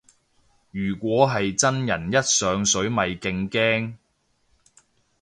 [0.71, 3.97] 如果係真人一上水咪勁驚